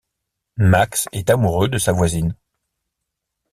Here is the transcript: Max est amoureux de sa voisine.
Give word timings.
Max 0.57 1.07
est 1.11 1.29
amoureux 1.29 1.67
de 1.69 1.77
sa 1.77 1.91
voisine. 1.91 2.35